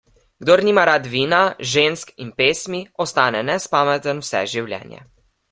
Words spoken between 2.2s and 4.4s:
in pesmi, ostane nespameten